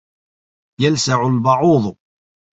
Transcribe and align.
يَلْسَعُ 0.79 1.27
الْبَعوضُ. 1.27 1.97